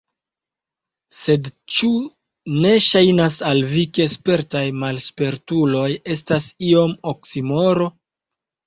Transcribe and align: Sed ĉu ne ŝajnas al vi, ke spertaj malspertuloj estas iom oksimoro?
Sed 1.17 1.49
ĉu 1.75 1.89
ne 2.63 2.73
ŝajnas 2.87 3.37
al 3.51 3.63
vi, 3.77 3.85
ke 3.99 4.09
spertaj 4.17 4.67
malspertuloj 4.87 5.89
estas 6.19 6.53
iom 6.73 6.99
oksimoro? 7.17 7.95